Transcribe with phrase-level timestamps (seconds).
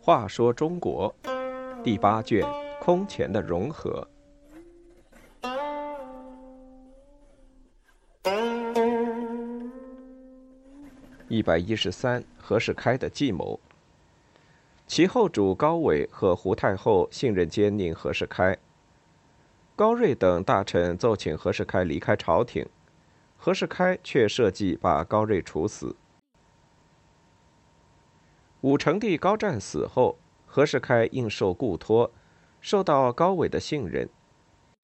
[0.00, 1.14] 话说中国
[1.84, 2.42] 第八卷
[2.80, 4.08] 空前的融合。
[11.28, 13.60] 一百一十三，何世开的计谋。
[14.86, 18.56] 其后主高纬和胡太后信任奸佞何世开。
[19.76, 22.66] 高睿等大臣奏请何世开离开朝廷，
[23.40, 25.94] 何世开却设计把高睿处死。
[28.62, 32.10] 武成帝高湛死后，何世开应受故托，
[32.60, 34.08] 受到高纬的信任，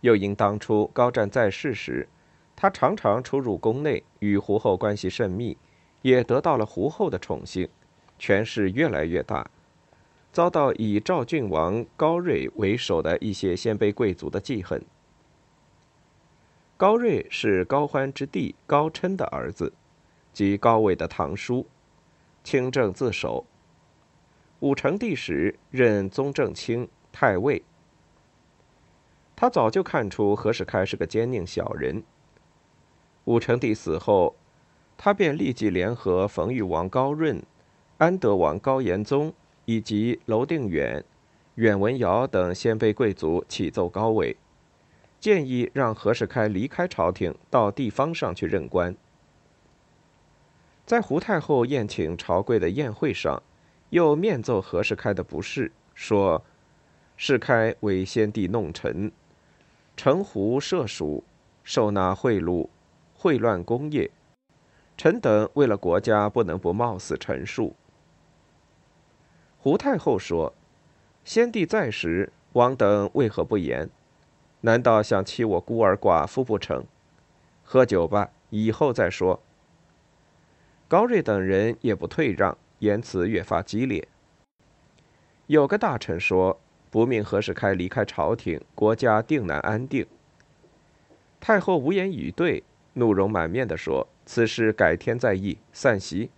[0.00, 2.08] 又因当初高湛在世时，
[2.56, 5.58] 他常常出入宫内，与胡后关系甚密，
[6.00, 7.68] 也得到了胡后的宠幸，
[8.18, 9.50] 权势越来越大，
[10.32, 14.82] 遭到以赵郡王高睿为首的一些鲜卑贵族的记恨。
[16.78, 19.72] 高睿是高欢之弟高琛的儿子，
[20.32, 21.66] 即高纬的堂叔，
[22.44, 23.44] 清正自守。
[24.60, 27.64] 武成帝时任宗正卿太尉，
[29.34, 32.04] 他早就看出何世开是个奸佞小人。
[33.24, 34.36] 武成帝死后，
[34.96, 37.42] 他便立即联合冯玉王高润、
[37.96, 41.04] 安德王高延宗以及娄定远、
[41.56, 44.36] 远文尧等鲜卑贵族启奏高纬，
[45.20, 48.96] 建议让何世开离开朝廷，到地方上去任官。
[50.86, 53.42] 在胡太后宴请朝贵的宴会上。
[53.90, 56.44] 又面奏何世开的不是，说
[57.16, 59.10] ：“世开为先帝弄臣，
[59.96, 61.24] 城胡涉蜀，
[61.64, 62.68] 受纳贿赂，
[63.18, 64.10] 秽乱功业。
[64.98, 67.74] 臣等为了国家，不能不冒死陈述。”
[69.58, 70.52] 胡太后说
[71.24, 73.88] ：“先帝在时，王等为何不言？
[74.60, 76.84] 难道想欺我孤儿寡妇不成？
[77.62, 79.40] 喝酒吧，以后再说。”
[80.88, 82.56] 高瑞等人也不退让。
[82.80, 84.06] 言辞越发激烈。
[85.48, 86.60] 有个大臣说
[86.90, 90.06] ：“不命何世开离开朝廷，国家定难安定。”
[91.40, 96.30] 太后无言以对，怒容满面地说：“此事改天再议，散席。”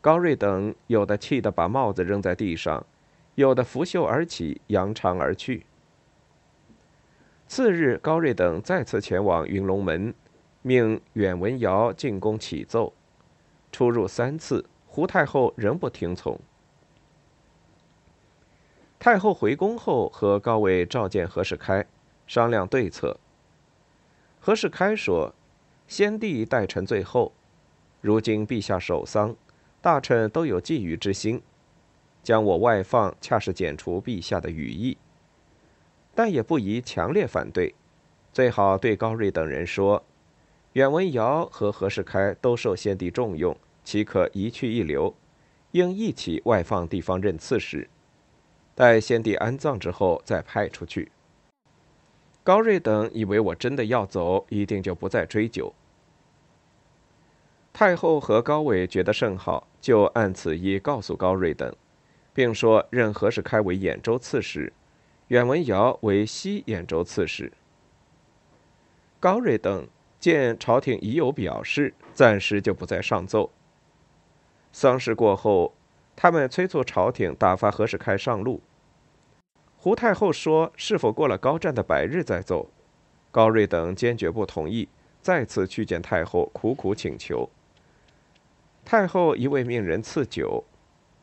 [0.00, 2.86] 高瑞等有的气得把帽子扔在地上，
[3.34, 5.66] 有的拂袖而起，扬长而去。
[7.46, 10.12] 次日，高睿等再次前往云龙门，
[10.62, 12.92] 命远文尧进宫启奏，
[13.70, 14.64] 出入三次。
[14.86, 16.38] 胡太后仍不听从。
[19.00, 21.84] 太后回宫后，和高纬召见何世开，
[22.28, 23.18] 商量对策。
[24.40, 25.34] 何世开说
[25.88, 27.32] ：“先帝待臣最后，
[28.00, 29.34] 如今陛下守丧，
[29.82, 31.42] 大臣都有觊觎之心，
[32.22, 34.96] 将我外放，恰是剪除陛下的羽翼。
[36.14, 37.74] 但也不宜强烈反对，
[38.32, 40.04] 最好对高睿等人说：
[40.74, 45.14] 远文尧和何世开都受先帝重用。”岂可一去一留？
[45.72, 47.86] 应一起外放地方任刺史，
[48.74, 51.12] 待先帝安葬之后再派出去。
[52.42, 55.70] 高睿等以为我真的要走，一定就不再追究。
[57.74, 61.76] 太后和高纬觉得甚好，就按此意告诉高睿等，
[62.32, 64.72] 并说任何世开为兖州刺史，
[65.28, 67.52] 远文尧为西兖州刺史。
[69.18, 69.88] 高睿等
[70.20, 73.50] 见朝廷已有表示，暂时就不再上奏。
[74.70, 75.72] 丧事过后，
[76.14, 78.60] 他们催促朝廷打发何世开上路。
[79.78, 82.70] 胡太后说：“是否过了高湛的百日再奏？”
[83.30, 84.88] 高睿等坚决不同意，
[85.20, 87.48] 再次去见太后，苦苦请求。
[88.84, 90.64] 太后一味命人赐酒，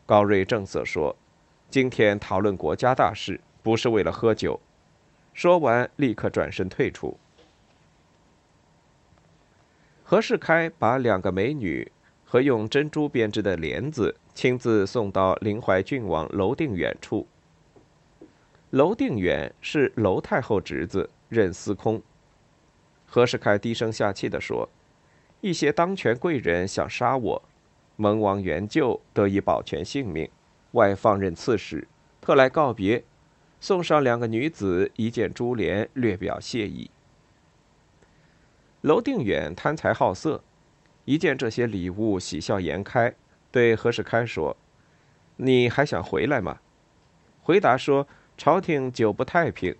[0.06, 1.16] 高睿正色说
[1.69, 4.59] ：“今天讨论国家大事，不是为了喝酒。”
[5.33, 7.17] 说完，立刻转身退出。
[10.03, 11.91] 何世开把两个美女。
[12.23, 17.27] 和用珍珠编织的帘子，亲自送到临淮郡王娄定远处。
[18.69, 22.01] 娄定远是娄太后侄子，任司空。
[23.05, 24.69] 何世开低声下气地说
[25.41, 27.44] ：“一些当权贵人想杀我，
[27.97, 30.30] 蒙王援救，得以保全性命，
[30.71, 31.86] 外放任刺史，
[32.21, 33.03] 特来告别，
[33.62, 36.92] 送上两个女子一件珠帘，略表谢意。”
[38.81, 40.44] 娄定远贪财好色。
[41.06, 43.13] 一见这些礼物，喜笑颜开，
[43.52, 44.56] 对何世开说
[45.38, 46.60] ：“你还想回来吗？”
[47.42, 49.75] 回答说：“朝廷久不太平，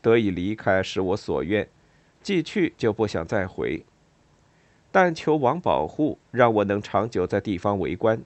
[0.00, 1.68] 得以离开是我所愿，
[2.22, 3.84] 既去就不想再回。
[4.90, 8.22] 但求王保护，让我能长久在地方为官。”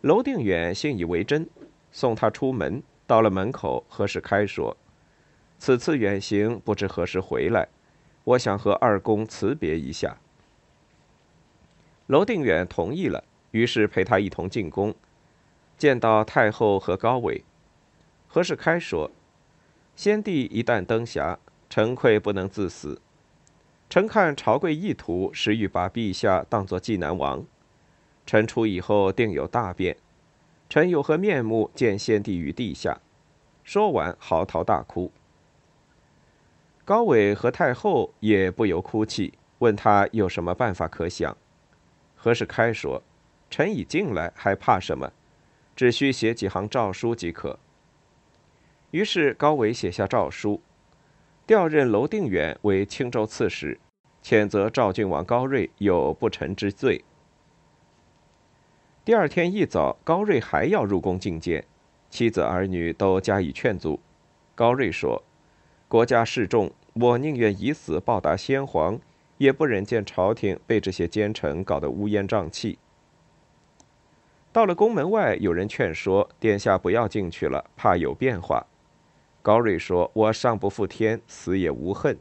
[0.00, 1.48] 娄定远信以为真，
[1.92, 2.82] 送他出门。
[3.08, 4.76] 到了门口，何世开说
[5.58, 7.66] ：“此次远行，不知何时回来。”
[8.22, 10.18] 我想和二公辞别一下。”
[12.08, 14.94] 娄定远同意了，于是陪他一同进宫，
[15.78, 17.42] 见到太后和高伟。
[18.26, 19.10] 何世开说
[19.96, 21.38] ：“先帝一旦登霞，
[21.70, 23.00] 臣愧不能自死。
[23.88, 27.42] 臣看朝贵意图，实欲把陛下当作济南王。
[28.26, 29.96] 臣出以后，定有大变。
[30.68, 33.00] 臣有何面目见先帝于地下？”
[33.64, 35.10] 说完，嚎啕大哭。
[36.84, 41.36] 高伟和太后也不由哭泣，问他有什么办法可想。
[42.16, 43.02] 何世开说
[43.50, 45.12] ：“臣已进来，还怕什么？
[45.76, 47.58] 只需写几行诏书即可。”
[48.90, 50.62] 于是高伟写下诏书，
[51.46, 53.78] 调任娄定远为青州刺史，
[54.22, 57.04] 谴责赵郡王高睿有不臣之罪。
[59.08, 61.64] 第二天一早，高睿还要入宫觐见，
[62.10, 63.98] 妻子儿女都加以劝阻。
[64.54, 65.24] 高睿说
[65.88, 69.00] ：“国家事重，我宁愿以死报答先皇。”
[69.38, 72.78] 也不忍见朝廷被这些奸臣搞得乌烟瘴气。
[74.52, 78.66] 到了宫门外，有人劝说殿下不要进去了，怕有变化。
[79.40, 82.18] 高睿说：“我上不负天，死也无恨。”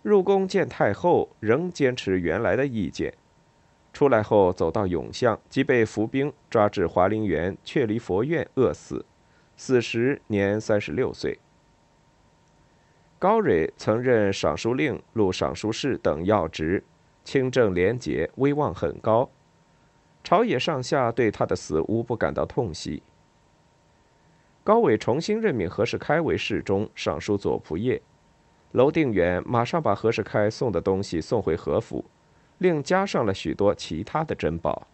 [0.00, 3.12] 入宫见太后，仍坚持原来的意见。
[3.98, 9.04] 出来后，走到永巷，即被伏兵抓至华林园却离佛院饿死，
[9.56, 11.40] 死时年三十六岁。
[13.18, 16.84] 高蕊曾任尚书令、录尚书事等要职，
[17.24, 19.28] 清正廉洁，威望很高。
[20.22, 23.02] 朝野上下对他的死无不感到痛惜。
[24.62, 28.00] 高伟重新任命何世开为侍中、尚书左仆射，
[28.70, 32.04] 娄定远马上把何世开送的东西送回何府，
[32.58, 34.86] 另加上了许多其他的珍宝。